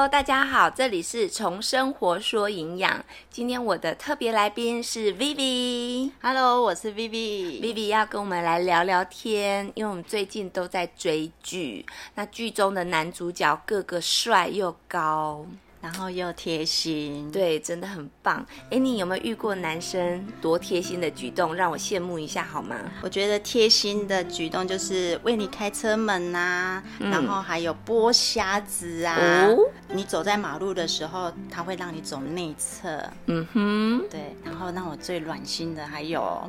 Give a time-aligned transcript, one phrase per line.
[0.00, 3.04] Hello，大家好，这里是从生活说营养。
[3.28, 6.10] 今天我的特别来宾是 Vivi。
[6.22, 7.60] Hello，我是 Vivi。
[7.60, 11.84] Vivi 要跟我们来聊聊天，因为我们最近都在追剧。
[12.14, 15.44] 那剧中的男主角个个帅又高，
[15.80, 18.44] 然后又贴心，对，真的很棒。
[18.70, 22.76] 哎，你有没有遇过男生多贴心的举动，让我羡慕一下好吗？
[23.02, 29.46] 我觉得贴心的举动就是为你开车门呐、然后还有剥虾子啊。
[29.46, 29.56] 哦
[29.92, 34.36] 你走在马路的时候，他会让你走内侧，嗯哼，对。
[34.44, 36.48] 然后让我最暖心的还有，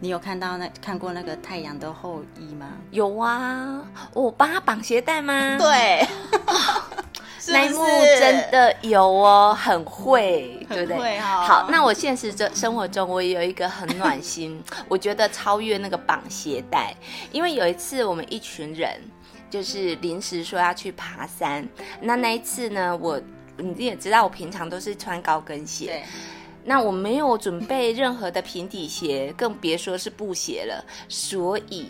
[0.00, 2.66] 你有看到那看过那个《太阳的后裔》吗？
[2.90, 3.80] 有啊，
[4.12, 5.56] 我帮他绑鞋带吗？
[5.56, 6.04] 对，
[7.48, 7.84] 那一幕
[8.18, 11.18] 真的有哦，很会，对不对？
[11.18, 16.94] 好，那我现实中生活中，我也有一个很暖心， 我觉得超越那个绑鞋带，
[17.32, 19.00] 因为有一次我们一群人
[19.50, 21.68] 就是临时说要去爬山，
[22.00, 23.20] 那那一次呢，我
[23.56, 26.02] 你也知道，我平常都是穿高跟鞋，对，
[26.64, 31.88] 那我没有准备任何的平底鞋，更别说是布鞋了，所以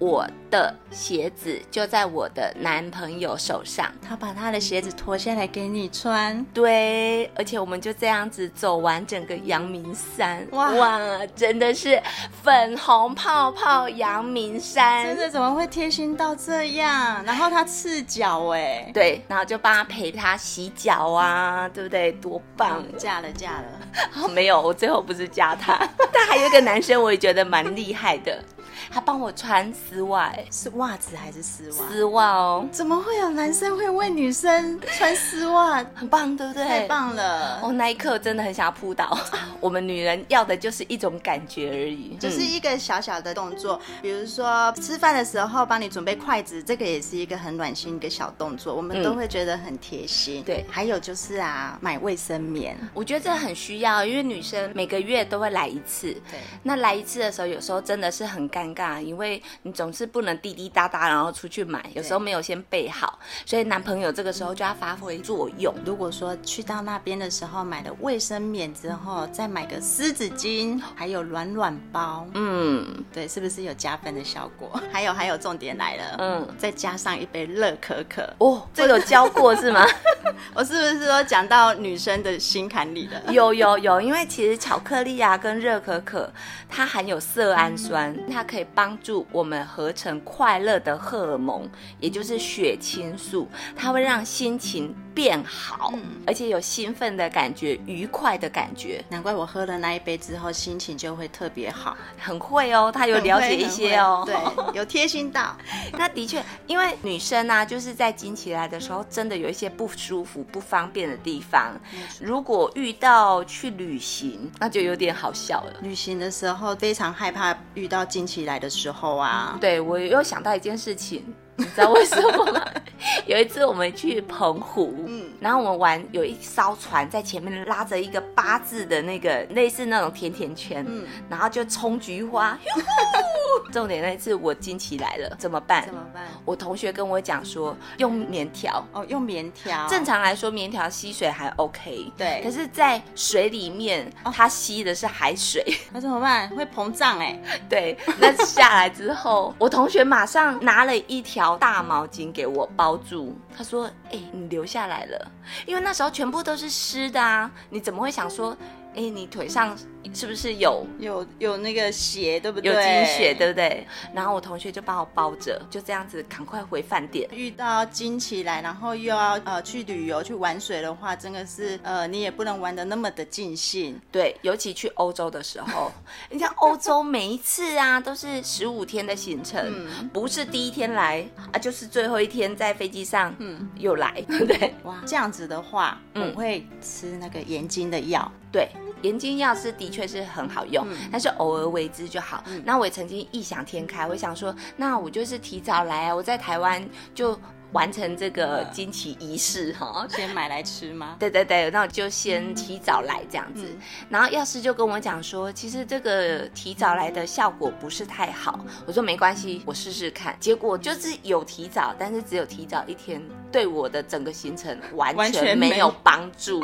[0.00, 3.86] 我的鞋子就在我的男朋友手上。
[4.00, 10.98] 他把他的鞋子脱下来给你穿，对，而且我们就这样子走完整个阳明山，哇哇
[11.36, 12.02] 真的是
[12.42, 15.16] 粉红泡泡阳明山真。
[15.18, 17.22] 的怎么会贴心到这样？
[17.24, 22.10] 然后他赤脚哎，对，然后就帮他陪他洗脚啊，对不对？
[22.12, 22.82] 多棒！
[22.82, 25.78] 嗯嫁了嫁了，哦， 没有，我最后不是嫁他，
[26.10, 28.42] 但还有一个男生，我也觉得蛮厉害的，
[28.90, 31.88] 他帮我穿丝袜、哎是袜子还是丝袜？
[31.88, 35.84] 丝袜哦，怎么会有男生会为女生穿丝袜？
[35.94, 36.64] 很棒，对不对？
[36.64, 37.60] 太棒了！
[37.62, 39.16] 哦，那一刻真的很想要扑倒。
[39.60, 50.42] 我们女人要的就是一种感觉而已，就是一个小小的动作，比如说吃饭的时候帮你准备筷子，这个也是一个很暖心一个小动作，我们嗯都会觉得很贴心。
[50.42, 56.12] 对还有就是啊，买卫生棉，我觉得这很需要，因为女生每个月都会来一次。
[56.30, 65.74] 对，那来一次的时候，有时候真的是很尴尬，因为你总是不能滴滴答答，然后出去买，有时候没有先备好，所以男朋友这个时候就要发挥作用。
[65.84, 74.80] 如果说去到那边的时候买了卫生棉之后，再买个湿纸巾，还有暖暖包，嗯对，是不是有加分的效果？
[74.92, 79.86] 还 有还有，重点来了，嗯，再加上一杯热可可，哦， 这有教过是吗？
[80.54, 83.32] 我是不是都讲到女生的心坎里了？
[83.32, 86.30] 有有有，因为其实巧克力啊跟热可可，
[86.68, 95.92] 它含有色氨酸，它可以帮助我们合成快乐的荷尔蒙，也就是血清素，它会让心情变好，
[96.26, 101.96] 而且有兴奋的感觉、愉快的感觉，难怪我喝了那一杯之后，心情就会特别好。
[102.18, 104.22] 很会哦，他有了解一些哦。
[104.26, 104.34] 对，
[104.74, 105.56] 有贴心到。
[105.92, 111.72] 那的确，因为女生啊，就是在经期来的时候，真的有一些不舒服、不方便的地方。
[112.20, 115.74] 如果遇到去旅行，那就有点好笑了。
[115.82, 121.24] 旅行的时候非常害怕遇到经期来的时候啊，对我又想到一件事情，
[121.60, 122.64] 你知道为什么吗？
[123.26, 132.58] 有一次我们去澎湖，嗯然后我们玩有一艘船在前面拉着一个八字的那个类似那种甜甜圈，嗯然后就冲菊花。
[133.72, 135.94] 重点那一次我惊奇来了，怎么办怎？
[135.94, 136.24] 么办？
[136.44, 138.84] 我同学跟我讲说用棉条。
[138.92, 139.86] 哦，用棉条。
[139.88, 146.48] 正常来说，棉条吸水还 OK，对可是，在水里面，它吸的是海水， 那怎么办？
[146.50, 147.40] 会膨胀哎。
[147.68, 153.36] 对，那下来之后，我同学马上拿了一条大毛巾给我包住。
[153.56, 155.30] 他说：“哎、你留下来了，
[155.66, 158.56] 因为那时候全部都是湿的啊，你怎么会想说，
[158.94, 159.76] 哎、你腿上
[160.12, 162.72] 是不是有有有那个血，对不对？
[162.72, 167.28] 有经血，对不对？”然后我同学就把我包着，就这样子赶快回饭店。
[167.32, 174.00] 遇到经期来，然后又要呃去旅游去玩水的话，真的是呃你也不能玩的那么的尽兴。
[174.10, 175.92] 对，尤其去欧洲的时候，
[176.30, 184.74] 你看欧洲每一次啊都是十五天的行程，不是第一天来啊，就是最后一天在飞机上，嗯，又来，对 不对？
[184.84, 188.30] 哇，这样子的话，嗯我会吃那个盐津的药。
[188.52, 188.68] 对，
[189.02, 192.42] 眼睛药师的确是很好用，但是偶尔为之就好。
[192.64, 197.38] 那我也曾经异想天开，我想说，那我就是提早来啊，我在台湾就
[197.72, 200.04] 完成这个惊奇仪式哈。
[200.10, 201.14] 先买来吃吗？
[201.20, 203.64] 对对对，那我就先提早来这样子。
[204.08, 208.58] 然后药师就跟我讲说，其实这个提早来的效果不是太好。
[208.86, 210.36] 我说没关系，我试试看。
[210.40, 216.60] 结果就是有提早，但是只有提早一天对我的整个行程完完全没有帮助。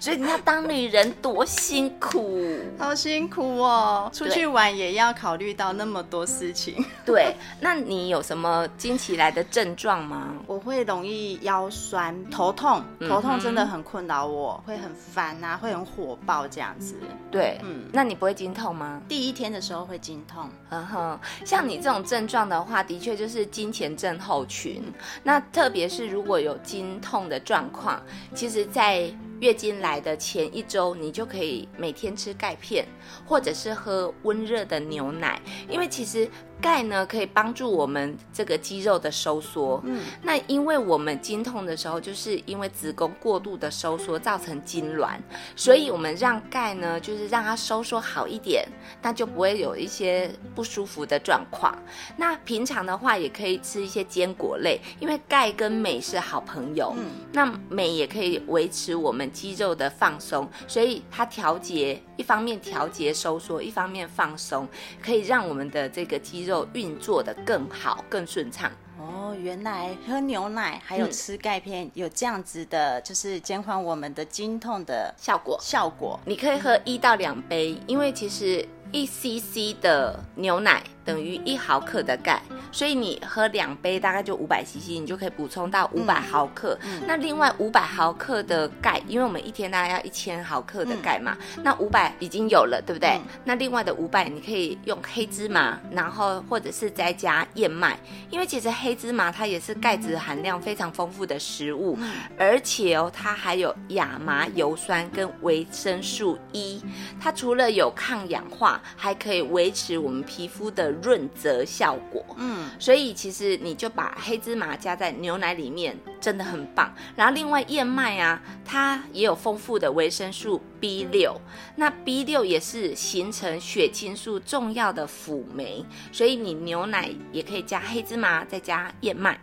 [0.00, 2.44] 所以你要当女人多辛苦。
[2.78, 6.84] 好辛苦哦，出去玩也要考虑到那么多事情。
[7.04, 10.34] 对，那你有什么经期来的症状吗？
[10.46, 16.96] 我会容易腰酸、头痛，嗯头痛真的很困扰我，会很烦啊，会很火爆这样子。
[17.30, 19.00] 对，嗯那你不会经痛吗？
[19.08, 24.82] 第一天的时候会经痛，嗯哼，像你这种症状的话，的确就是经前症候群。
[25.22, 28.00] 那特别是如果有经痛的状况，
[28.34, 29.02] 其实，在
[29.40, 32.86] 月经来的前一周，你就可以每天吃钙片，
[33.26, 36.28] 或者是喝温热的牛奶，因为其实
[36.60, 39.80] 钙呢可以帮助我们这个肌肉的收缩。
[39.84, 45.18] 嗯，那因为我们经痛的时候，就是因为子宫过度的收缩造成痉挛，
[45.54, 48.66] 所以我们让钙呢，就是让它收缩好一点，
[49.02, 51.76] 那就不会有一些不舒服的状况。
[52.16, 56.94] 那平常的话，也可以吃一些坚果类，因为钙跟镁是好朋友。
[56.96, 64.68] 嗯那镁也可以维持我们肌肉的放松，所以它调节一方面调节收缩，一方面放松，
[65.02, 68.70] 可以让我们的这个肌肉运作的更好、更顺畅。
[68.98, 76.18] 哦，原来喝牛奶还有嗯吃钙片、有这样子的，就是减缓我们的经痛的效果效果。
[76.24, 82.42] 你可以喝一到两杯，因为其实一 CC 的牛奶等于一毫克的钙，
[82.72, 86.76] 所以你喝两杯大概就五百 CC，你就可以补充到五百毫克。
[87.06, 93.10] 那另外五百毫克的钙，因为我们一天大概要一千毫克的钙嘛，那五百已经有了，对不对？
[93.10, 97.96] 嗯那另外的五百你可以用黑芝麻，然后或者是再加燕麦，
[98.30, 101.96] 因为其实黑芝麻它也是钙质含量非常丰富的食物，
[102.36, 106.82] 而且哦，它还有亚麻油酸跟维生素 E，
[107.20, 112.24] 它除了有抗氧化，还可以维持我们皮肤的润泽效果。
[112.36, 116.92] 嗯，所以其实你就把黑芝麻加在牛奶里面，真的很棒。
[117.14, 121.40] 然后另外燕麦啊，它也有丰富的维生素 B 六，
[121.76, 129.38] 那 B 六也是形成血清素重要的辅酶，所以你牛奶也可以加黑芝麻，再加燕麦。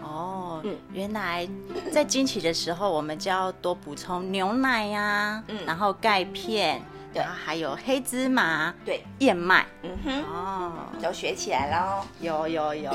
[0.00, 1.48] 哦，嗯原来
[1.92, 9.66] 在经期的时候，我们就要多补充牛奶呀、嗯然后钙片，对然后还有黑芝麻、对，燕麦。
[9.82, 10.72] 嗯哼，哦，
[11.02, 12.04] 都学起来喽。
[12.20, 12.90] 有有有，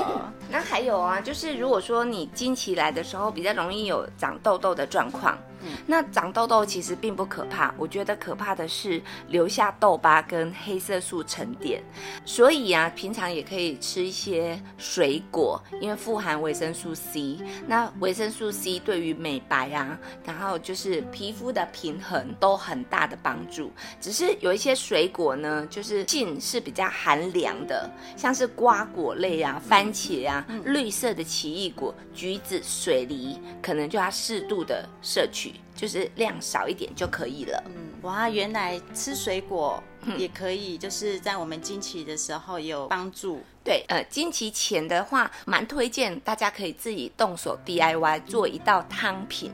[0.50, 11.82] 那还有啊，就是如果说你经期来的时候比较容易有长痘痘的状况，嗯那长痘痘其实并不可怕，我觉得可怕的是留下痘疤跟黑色素沉淀。
[12.24, 17.38] 所以啊，平常也可以吃一些水果，因为富含维生素 C。
[17.66, 23.72] 那维生素 C 对于美白啊，然后就是皮肤的平衡都很大的帮助。
[24.00, 37.62] 只是有一些水果呢，就是性是比较寒凉的，像是瓜果类啊、番茄啊、绿色的奇异果、橘子、水梨，可能就要适度的摄取，就是量少一点就可以了。
[37.66, 37.72] 嗯，
[38.02, 39.82] 哇，原来吃水果
[40.16, 43.42] 也可以，就是在我们经期的时候有帮助。
[43.64, 49.52] 对，呃，经期前的话，蛮推荐大家可以自己动手 DIY 做一道汤品。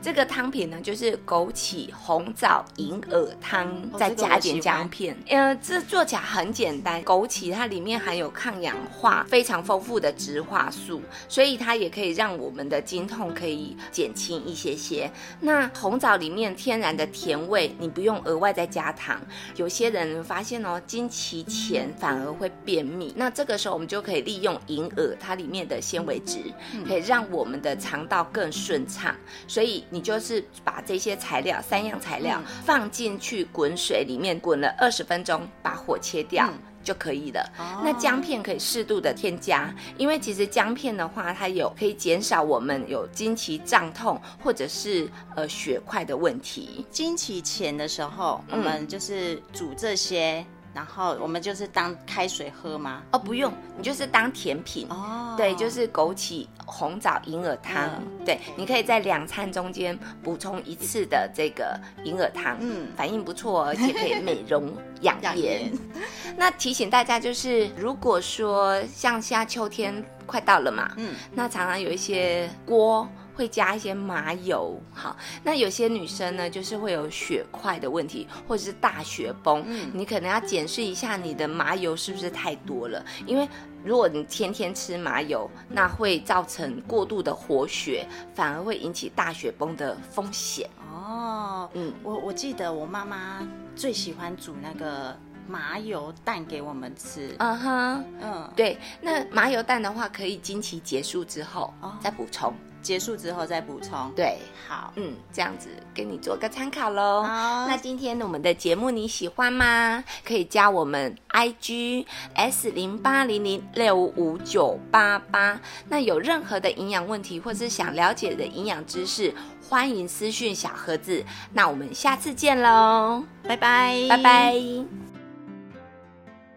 [0.00, 5.16] 这个汤品呢，就是枸杞红枣银耳汤，哦再加一点姜片。
[5.26, 7.02] 呃，这做起来很简单。
[7.04, 15.10] 枸杞它里面含有抗氧化非常丰富的植化素，所以它也可以让我们的经痛可以减轻一些些。
[15.40, 19.20] 那红枣里面天然的甜味，你不用额外再加糖。
[19.56, 26.38] 有些人发现哦，经期前反而会便秘，那这个时候我们就可以利用银耳它里面的纤维质，
[26.86, 29.14] 可以让我们的肠道更顺畅。
[29.46, 36.48] 所以你就是把这些材料三样材料嗯放进去滚水里面滚了二十分钟，把火切掉。
[36.48, 37.40] 嗯就可以了。
[37.58, 46.86] 哦那姜片可以适度的添加，因为其实姜片的话，它有可以减少我们有经期胀痛或者是呃血块的问题。
[46.90, 53.02] 经期前的时候，我们就是煮这些，然后我们就是当开水喝吗？
[53.10, 54.86] 哦，不用，你就是当甜品。
[54.90, 57.88] 哦对，就是枸杞红枣银耳汤。
[57.98, 65.72] 嗯对，你可以在两餐中间补充一次的这个银耳汤，嗯反应不错，而且可以美容养颜。
[66.36, 75.14] 那提醒大家，就是如果说像现在秋天快到了嘛，嗯，那常常有一些锅会加一些麻油，好，
[75.44, 83.46] 那有些女生呢，就是会有血块的问题，或者是大血崩，嗯你可能要检视一下你的麻油是不是太多了，因为
[83.84, 90.68] 如果你天天吃麻油，那会造成过度的活血，反而会引起大血崩的风险。
[90.90, 95.16] 哦，嗯，我我记得我妈妈最喜欢煮那个
[95.46, 97.36] 麻油蛋给我们吃。
[97.38, 98.04] 嗯哼。
[98.20, 102.52] 嗯，对，那麻油蛋的话，可以经期结束之后、哦再补充，
[102.86, 104.12] 结束之后再补充。
[104.14, 104.38] 对，
[104.68, 107.24] 好，嗯，这样子给你做个参考喽。
[107.24, 110.04] 好那今天我们的节目你喜欢吗？
[110.24, 115.60] 可以加我们 IG S 零八零零六五九八八。
[115.88, 119.34] 那有任何的营养问题，或是想了解的营养知识，
[119.68, 121.24] 欢迎私讯小盒子。
[121.52, 125.05] 那我们下次见喽，拜拜，拜拜。